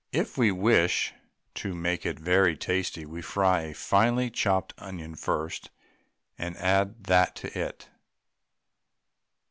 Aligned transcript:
If 0.11 0.35
we 0.35 0.51
wish 0.51 1.13
to 1.53 1.75
make 1.75 2.07
it 2.07 2.17
very 2.17 2.57
tasty 2.57 3.05
we 3.05 3.21
fry 3.21 3.61
a 3.65 3.73
finely 3.75 4.31
chopped 4.31 4.73
onion 4.79 5.13
first 5.13 5.69
and 6.39 6.57
add 6.57 7.03
that 7.03 7.35
to 7.35 7.55
it. 7.55 7.87